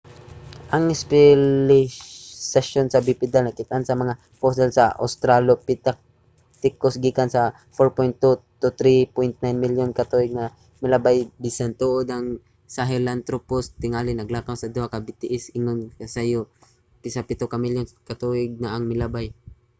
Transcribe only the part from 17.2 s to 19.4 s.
pito ka milyon ka tuig na ang milabay